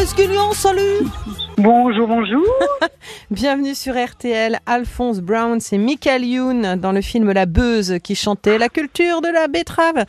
[0.00, 1.06] Guillon, salut
[1.58, 2.46] Bonjour, bonjour.
[3.30, 4.56] Bienvenue sur RTL.
[4.64, 9.28] Alphonse Brown, c'est Michael Youn dans le film La Beuse qui chantait la culture de
[9.28, 10.06] la betterave.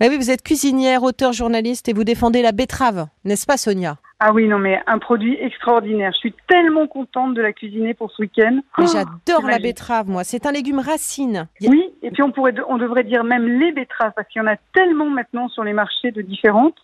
[0.00, 3.98] Bah oui, vous êtes cuisinière, auteur, journaliste et vous défendez la betterave, n'est-ce pas Sonia?
[4.18, 6.12] Ah oui, non mais un produit extraordinaire.
[6.14, 8.60] Je suis tellement contente de la cuisiner pour ce week-end.
[8.78, 10.24] Oh, J'adore la betterave, moi.
[10.24, 11.48] C'est un légume racine.
[11.60, 14.48] Oui, et puis on pourrait, on devrait dire même les betteraves parce qu'il y en
[14.48, 16.76] a tellement maintenant sur les marchés de différentes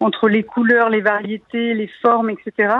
[0.00, 2.74] entre les couleurs, les variétés, les formes, etc.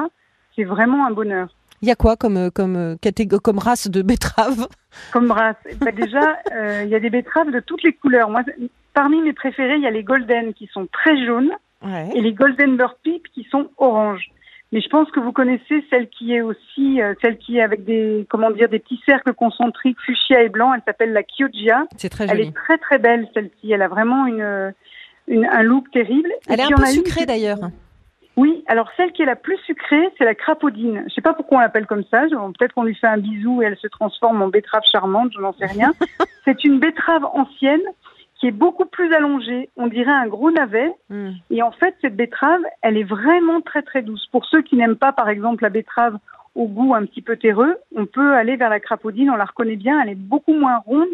[0.54, 1.48] C'est vraiment un bonheur.
[1.82, 4.66] Il y a quoi comme, euh, comme, euh, comme race de betterave?
[5.12, 5.56] Comme race.
[5.80, 8.30] Bah, déjà, euh, il y a des betteraves de toutes les couleurs.
[8.30, 8.42] Moi,
[8.94, 11.50] parmi mes préférés, il y a les golden qui sont très jaunes.
[11.82, 12.08] Ouais.
[12.14, 14.30] et les Golden Bird Peep qui sont oranges.
[14.72, 17.84] Mais je pense que vous connaissez celle qui est aussi, euh, celle qui est avec
[17.84, 20.72] des, comment dire, des petits cercles concentriques fuchsia et blanc.
[20.74, 21.84] Elle s'appelle la Chioggia.
[21.98, 22.48] C'est très Elle joli.
[22.48, 23.70] est très très belle celle-ci.
[23.70, 24.73] Elle a vraiment une,
[25.29, 26.30] une- un look terrible.
[26.30, 27.59] Et Elle est puis, un peu une sucrée d'ailleurs.
[28.37, 31.05] Oui, alors celle qui est la plus sucrée, c'est la crapaudine.
[31.09, 32.24] Je sais pas pourquoi on l'appelle comme ça.
[32.59, 35.32] Peut-être qu'on lui fait un bisou et elle se transforme en betterave charmante.
[35.35, 35.93] Je n'en sais rien.
[36.45, 37.80] c'est une betterave ancienne
[38.38, 39.71] qui est beaucoup plus allongée.
[39.79, 40.93] On dirait un gros navet.
[41.09, 41.30] Hmm.
[41.51, 44.27] Et en fait, cette betterave, elle est vraiment très très douce.
[44.30, 46.19] Pour ceux qui n'aiment pas, par exemple, la betterave
[46.54, 49.30] au goût un petit peu terreux, on peut aller vers la crapaudine.
[49.30, 49.99] On la reconnaît bien.
[50.02, 51.09] Elle est beaucoup moins ronde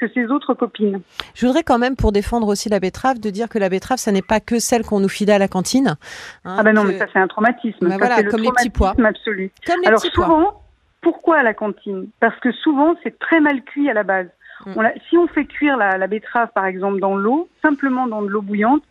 [0.00, 1.00] que ses autres copines.
[1.34, 4.10] Je voudrais quand même, pour défendre aussi la betterave, de dire que la betterave, ça
[4.12, 5.96] n'est pas que celle qu'on nous file à la cantine.
[6.44, 7.76] Hein, Ah ben non, que- mais ça c'est un traumatisme.
[7.82, 8.94] Bah ça, voilà, c'est le comme les petits pois.
[9.04, 9.52] absolu.
[9.66, 10.24] Comme les Alors petits pois.
[10.24, 10.62] souvent,
[11.02, 12.08] pourquoi à la cantine?
[12.18, 14.28] Parce que souvent c'est très mal cuit à la base.
[14.66, 14.72] Mm.
[14.76, 18.22] On la- si on fait cuire la, la betterave par exemple dans l'eau, simplement dans
[18.22, 18.82] de l'eau bouillante,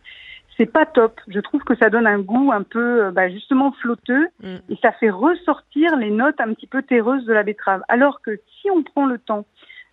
[0.57, 1.19] c'est pas top.
[1.27, 4.55] Je trouve que ça donne un goût un peu euh, bah, justement flotteux Mm.
[4.69, 7.81] et ça fait ressortir les notes un petit peu terreuses de la betterave.
[7.87, 9.45] Alors que si on prend le temps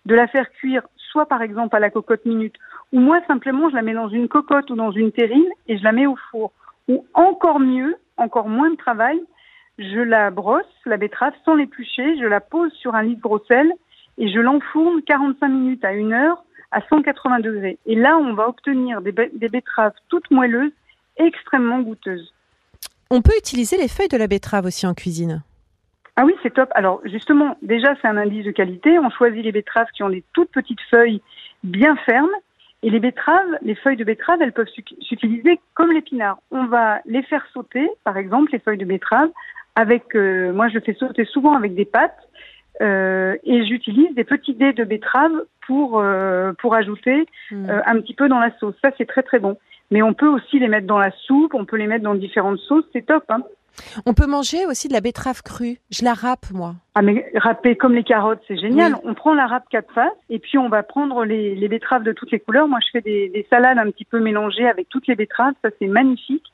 [0.05, 2.55] de la faire cuire, soit par exemple à la cocotte minute,
[2.93, 5.83] ou moi simplement je la mets dans une cocotte ou dans une terrine et je
[5.83, 6.51] la mets au four.
[6.87, 9.19] Ou encore mieux, encore moins de travail,
[9.77, 13.43] je la brosse, la betterave, sans l'éplucher, je la pose sur un lit de gros
[13.47, 13.71] sel
[14.17, 17.77] et je l'enfourne 45 minutes à une heure à 180 degrés.
[17.85, 20.71] Et là, on va obtenir des, des betteraves toutes moelleuses,
[21.17, 22.33] extrêmement goûteuses.
[23.09, 25.43] On peut utiliser les feuilles de la betterave aussi en cuisine?
[26.19, 26.69] Ah oui, c'est top.
[26.73, 28.97] Alors justement, déjà, c'est un indice de qualité.
[28.99, 31.21] On choisit les betteraves qui ont des toutes petites feuilles
[31.63, 32.35] bien fermes.
[32.83, 36.37] Et les betteraves, les feuilles de betterave, elles peuvent s'u- s'utiliser comme l'épinard.
[36.51, 39.29] On va les faire sauter, par exemple, les feuilles de betterave,
[39.75, 42.17] avec, euh, moi je fais sauter souvent avec des pâtes,
[42.81, 45.31] euh, et j'utilise des petits dés de betterave
[45.65, 47.67] pour, euh, pour ajouter Hmm.
[47.69, 48.75] euh, un petit peu dans la sauce.
[48.83, 49.57] Ça, c'est très très bon.
[49.89, 52.59] Mais on peut aussi les mettre dans la soupe, on peut les mettre dans différentes
[52.59, 53.23] sauces, c'est top.
[53.29, 53.41] Hein.
[54.05, 55.77] On peut manger aussi de la betterave crue.
[55.91, 56.75] Je la râpe, moi.
[56.95, 58.93] Ah mais râper comme les carottes, c'est génial.
[58.93, 58.99] Oui.
[59.03, 62.11] On prend la râpe quatre faces et puis on va prendre les, les betteraves de
[62.11, 62.67] toutes les couleurs.
[62.67, 65.53] Moi, je fais des, des salades un petit peu mélangées avec toutes les betteraves.
[65.63, 66.45] Ça, c'est magnifique.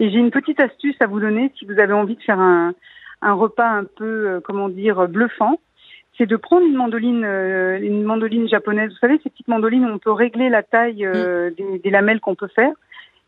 [0.00, 2.74] Et j'ai une petite astuce à vous donner si vous avez envie de faire un,
[3.22, 5.60] un repas un peu, euh, comment dire, bluffant.
[6.18, 8.90] C'est de prendre une mandoline, euh, une mandoline japonaise.
[8.90, 12.20] Vous savez, ces petites mandolines où on peut régler la taille euh, des, des lamelles
[12.20, 12.72] qu'on peut faire.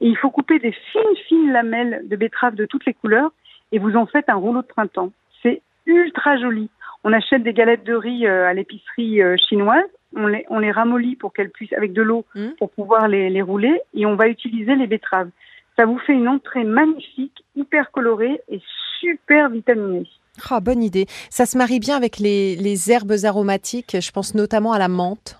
[0.01, 3.31] Et il faut couper des fines, fines lamelles de betteraves de toutes les couleurs
[3.73, 5.11] et vous en faites un rouleau de printemps.
[5.43, 6.69] C'est ultra joli.
[7.05, 10.73] On achète des galettes de riz euh, à l'épicerie euh, chinoise, on les, on les
[10.73, 12.49] ramollit pour qu'elles puissent, avec de l'eau, Mm.
[12.59, 15.31] pour pouvoir les, les rouler, et on va utiliser les betteraves.
[15.77, 18.61] Ça vous fait une entrée magnifique, hyper colorée et
[18.99, 20.09] super vitaminée.
[20.51, 21.06] Ah, bonne idée.
[21.31, 23.97] Ça se marie bien avec les, les herbes aromatiques.
[24.01, 25.39] Je pense notamment à la menthe.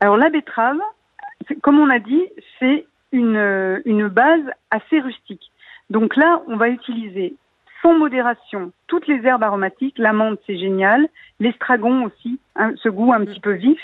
[0.00, 0.78] Alors la betterave,
[1.62, 2.22] comme on a dit,
[2.58, 5.50] c'est une, euh, une base assez rustique.
[5.90, 7.34] Donc là, on va utiliser
[7.82, 9.98] sans modération toutes les herbes aromatiques.
[9.98, 11.08] La menthe, c'est génial.
[11.40, 12.38] L'estragon aussi,
[12.82, 13.80] ce goût un petit peu vif.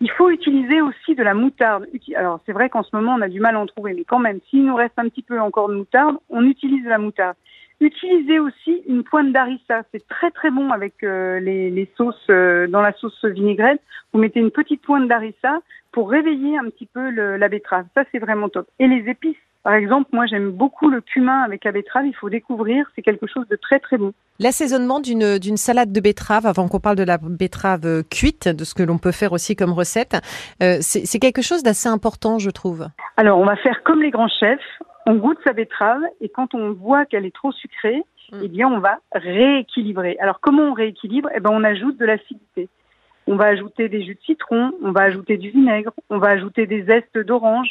[0.00, 1.86] Il faut utiliser aussi de la moutarde.
[2.16, 4.18] Alors c'est vrai qu'en ce moment, on a du mal à en trouver, mais quand
[4.18, 7.36] même, s'il nous reste un petit peu encore de moutarde, on utilise la moutarde.
[7.80, 9.82] Utilisez aussi une pointe d'harissa.
[9.92, 13.80] C'est très très bon avec euh, les, les sauces, euh, dans la sauce vinaigrette.
[14.12, 15.60] Vous mettez une petite pointe d'harissa
[15.92, 17.86] pour réveiller un petit peu le- la betterave.
[17.94, 18.66] Ça, c'est vraiment top.
[18.78, 19.36] Et les épices.
[19.62, 22.06] Par exemple, moi, j'aime beaucoup le cumin avec la betterave.
[22.06, 22.86] Il faut découvrir.
[22.96, 24.12] C'est quelque chose de très, très bon.
[24.38, 28.64] L'assaisonnement d'une d'une salade de betterave, avant qu'on parle de la betterave euh, cuite, de
[28.64, 30.16] ce que l'on peut faire aussi comme recette,
[30.62, 32.88] euh, c'est c'est quelque chose d'assez important, je trouve.
[33.18, 34.60] Alors, on va faire comme les grands chefs.
[35.06, 38.02] On goûte sa betterave et quand on voit qu'elle est trop sucrée,
[38.32, 38.40] Mm.
[38.44, 40.16] eh bien, on va rééquilibrer.
[40.20, 41.28] Alors, comment on rééquilibre?
[41.34, 42.68] Eh ben, on ajoute de l'acidité.
[43.26, 46.66] On va ajouter des jus de citron, on va ajouter du vinaigre, on va ajouter
[46.66, 47.70] des zestes d'orange.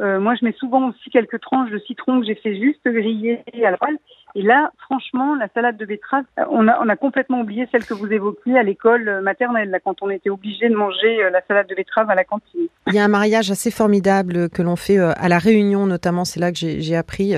[0.00, 3.40] Euh, moi, je mets souvent aussi quelques tranches de citron que j'ai fait juste griller
[3.64, 3.98] à la poêle.
[4.34, 7.84] Et là, franchement, la salade de betterave, euh, on a, on a complètement oublié celle
[7.84, 11.42] que vous évoquiez à l'école euh, maternelle, là, quand on était obligé de manger la
[11.46, 12.68] salade de betterave à la cantine.
[12.86, 16.24] Il y a un mariage assez formidable que l'on fait à la Réunion, notamment.
[16.24, 17.34] C'est là que j'ai appris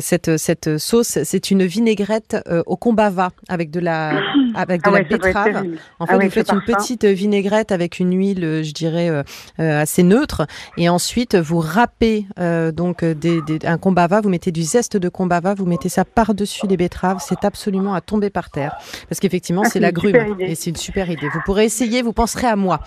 [0.00, 1.18] cette, cette sauce.
[1.22, 2.36] C'est une vinaigrette
[2.66, 4.10] au combava avec de la,
[4.54, 5.56] avec de Ah la ouais, betterave.
[5.98, 6.74] En fait, Ah ouais, vous faites une parfum.
[6.74, 9.08] petite vinaigrette avec une huile, je dirais,
[9.58, 10.46] assez neutre.
[10.76, 14.96] Et ensuite, vous râpez euh, donc euh, des, des- un combava, vous mettez du zeste
[14.96, 17.18] de combava, vous mettez ça par-dessus les betteraves.
[17.20, 18.76] C'est absolument à tomber par terre.
[19.08, 20.14] Parce qu'effectivement, Ah, c'est la grume.
[20.38, 21.28] Et c'est une super idée.
[21.28, 22.80] Vous pourrez essayer, vous penserez à moi.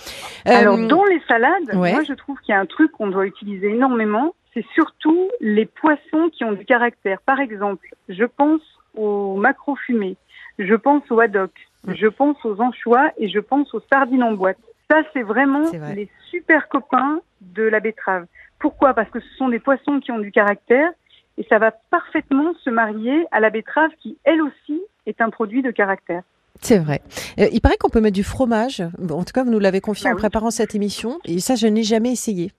[0.47, 1.91] Euh, Alors, dans les salades, ouais.
[1.93, 4.33] moi, je trouve qu'il y a un truc qu'on doit utiliser énormément.
[4.53, 7.19] C'est surtout les poissons qui ont du caractère.
[7.25, 8.61] Par exemple, je pense
[8.95, 10.15] aux macros fumés,
[10.59, 11.51] je pense au haddock,
[11.85, 11.93] Mm.
[12.01, 14.57] je pense aux anchois et je pense aux sardines en boîte.
[14.89, 15.93] Ça, c'est vraiment vrai.
[15.95, 18.25] les super copains de la betterave.
[18.65, 18.95] Pourquoi?
[18.95, 20.89] Parce que ce sont des poissons qui ont du caractère
[21.37, 25.61] et ça va parfaitement se marier à la betterave qui, elle aussi, est un produit
[25.61, 26.23] de caractère.
[26.61, 27.01] C'est vrai.
[27.37, 28.81] Euh, il paraît qu'on peut mettre du fromage.
[29.11, 30.19] En tout cas, vous nous l'avez confié Bah en oui.
[30.19, 31.19] préparant cette émission.
[31.25, 32.53] Et ça, je n'ai jamais essayé.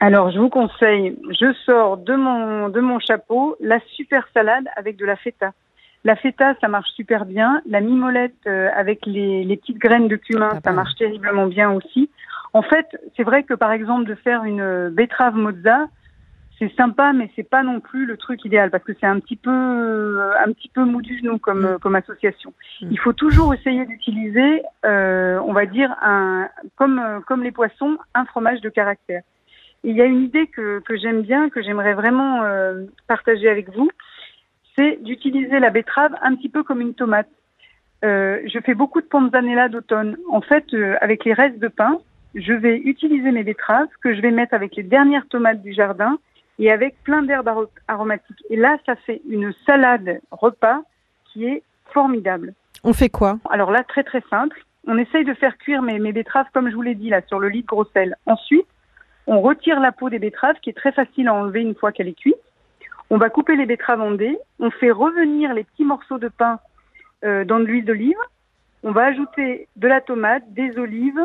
[0.00, 4.96] Alors, je vous conseille, je sors de mon, de mon chapeau la super salade avec
[4.96, 5.52] de la feta.
[6.02, 7.62] La feta, ça marche super bien.
[7.64, 10.72] La mimolette euh, avec les, les petites graines de cumin, Ah ça bah.
[10.72, 12.10] marche terriblement bien aussi.
[12.54, 12.86] En fait,
[13.16, 15.88] c'est vrai que par exemple, de faire une euh, betterave mozza,
[16.60, 19.34] c'est sympa, mais c'est pas non plus le truc idéal parce que c'est un petit
[19.34, 21.66] peu, euh, un petit peu mou du genou comme, Mm.
[21.66, 22.54] euh, comme association.
[22.80, 22.88] Mm.
[22.92, 28.24] Il faut toujours essayer d'utiliser, euh, on va dire, un, comme, comme les poissons, un
[28.24, 29.22] fromage de caractère.
[29.82, 33.48] Et Il y a une idée que, que j'aime bien, que j'aimerais vraiment euh, partager
[33.48, 33.90] avec vous,
[34.76, 37.28] c'est d'utiliser la betterave un petit peu comme une tomate.
[38.04, 40.16] Euh, je fais beaucoup de panzanella d'automne.
[40.30, 40.66] En fait,
[41.00, 41.98] avec les restes de pain,
[42.34, 46.18] je vais utiliser mes betteraves que je vais mettre avec les dernières tomates du jardin
[46.58, 48.42] et avec plein d'herbes aro- aromatiques.
[48.50, 50.82] Et là, ça fait une salade repas
[51.32, 52.54] qui est formidable.
[52.82, 53.38] On fait quoi?
[53.50, 54.64] Alors là, très très simple.
[54.86, 57.38] On essaye de faire cuire mes, mes betteraves comme je vous l'ai dit là sur
[57.40, 58.16] le lit de gros sel.
[58.26, 58.66] Ensuite,
[59.26, 62.08] on retire la peau des betteraves qui est très facile à enlever une fois qu'elle
[62.08, 62.36] est cuite.
[63.10, 64.36] On va couper les betteraves en dés.
[64.58, 66.58] On fait revenir les petits morceaux de pain
[67.24, 68.16] euh, dans de l'huile d'olive.
[68.82, 71.20] On va ajouter de la tomate, des olives,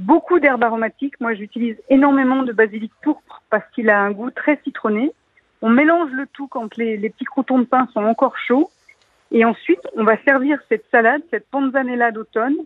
[0.00, 1.20] beaucoup d'herbes aromatiques.
[1.20, 5.12] Moi, j'utilise énormément de basilic pourpre parce qu'il a un goût très citronné.
[5.62, 8.70] On mélange le tout quand les, les petits croutons de pain sont encore chauds.
[9.30, 12.56] Et ensuite, on va servir cette salade, cette panzanella d'automne,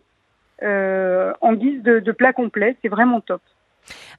[0.63, 2.77] euh, en guise de, de plat complet.
[2.81, 3.43] C'est vraiment top.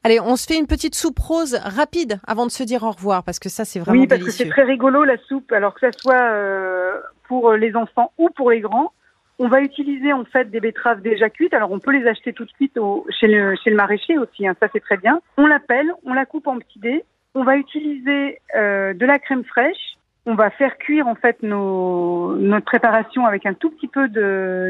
[0.03, 3.23] Allez, on se fait une petite soupe rose rapide avant de se dire au revoir
[3.23, 4.45] parce que ça, c'est vraiment oui, parce que délicieux.
[4.45, 8.51] c'est très rigolo la soupe, alors que ça soit euh, pour les enfants ou pour
[8.51, 8.91] les grands.
[9.37, 11.53] On va utiliser en fait des betteraves déjà cuites.
[11.53, 14.47] Alors on peut les acheter tout de suite au, chez, le, chez le maraîcher aussi,
[14.47, 15.19] hein, ça c'est très bien.
[15.37, 17.03] On l'appelle, on la coupe en petits dés.
[17.33, 19.97] On va utiliser euh, de la crème fraîche.
[20.25, 24.07] On va faire cuire en fait nos, notre préparation avec un tout petit peu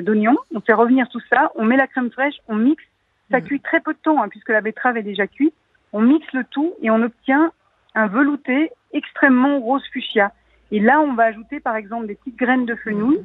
[0.02, 0.36] d'oignon.
[0.54, 1.52] On fait revenir tout ça.
[1.56, 2.84] On met la crème fraîche, on mixe.
[3.32, 3.46] Ça Mhm.
[3.46, 5.54] cuit très peu de temps hein, puisque la betterave est déjà cuite.
[5.94, 7.52] On mixe le tout et on obtient
[7.94, 10.32] un velouté extrêmement rose fuchsia.
[10.72, 13.20] Et là, on va ajouter par exemple des petites graines de fenouil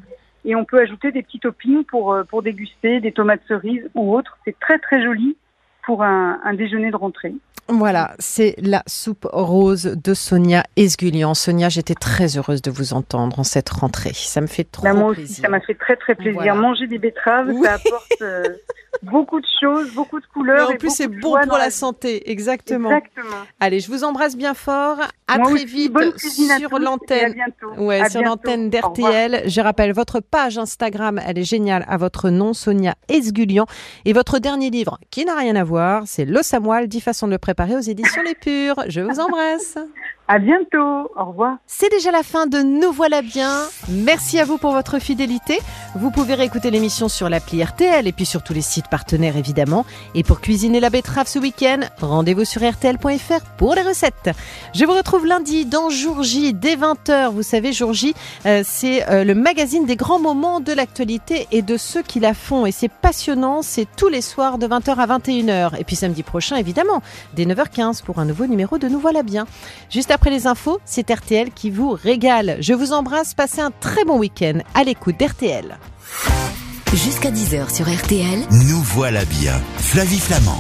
[0.44, 4.14] et on peut ajouter des petits toppings pour, euh, pour déguster, des tomates cerises ou
[4.14, 4.38] autres.
[4.44, 5.36] C'est très très joli
[5.90, 7.34] pour un, un déjeuner de rentrée.
[7.66, 11.34] Voilà, c'est la soupe rose de Sonia Esgulian.
[11.34, 14.10] Sonia, j'étais très heureuse de vous entendre en cette rentrée.
[14.14, 15.44] Ça me fait trop Bah, moi aussi, plaisir.
[15.44, 16.34] ça m'a fait très très plaisir.
[16.42, 16.54] Voilà.
[16.54, 17.62] Manger des betteraves, Oui.
[17.64, 18.42] ça apporte euh,
[19.04, 20.68] beaucoup de choses, beaucoup de Mais couleurs.
[20.68, 22.90] en et plus, c'est bon pour la santé, exactement.
[22.90, 23.36] Exactement.
[23.60, 24.96] Allez, je vous embrasse bien fort.
[25.28, 27.36] À Moi très aussi, vite bonne sur l'antenne.
[27.78, 29.42] Ouais, À sur l'antenne d'RTL.
[29.46, 33.66] Je rappelle votre page Instagram, elle est géniale, à votre nom, Sonia Esgulian.
[34.06, 37.26] Et votre dernier livre, qui n'a rien à voir, c'est L'os à moelle, 10 façons
[37.26, 38.84] de le préparer aux éditions Les Pures.
[38.88, 39.78] Je vous embrasse.
[40.32, 41.10] À bientôt.
[41.16, 41.56] Au revoir.
[41.66, 43.50] C'est déjà la fin de Nous voilà bien.
[43.88, 45.58] Merci à vous pour votre fidélité.
[45.96, 49.84] Vous pouvez réécouter l'émission sur l'appli RTL et puis sur tous les sites partenaires évidemment.
[50.14, 54.30] Et pour cuisiner la betterave ce week-end, rendez-vous sur rtl.fr pour les recettes.
[54.72, 57.32] Je vous retrouve lundi dans Jour J dès 20h.
[57.32, 58.14] Vous savez, Jour J,
[58.46, 62.34] euh, c'est euh, le magazine des grands moments de l'actualité et de ceux qui la
[62.34, 62.66] font.
[62.66, 65.69] Et c'est passionnant, c'est tous les soirs de 20h à 21h.
[65.78, 67.02] Et puis samedi prochain, évidemment,
[67.34, 69.46] dès 9h15 pour un nouveau numéro de Nous voilà bien.
[69.90, 72.56] Juste après les infos, c'est RTL qui vous régale.
[72.60, 75.78] Je vous embrasse, passez un très bon week-end à l'écoute d'RTL.
[76.92, 79.60] Jusqu'à 10h sur RTL, Nous voilà bien.
[79.78, 80.58] Flavie Flamand.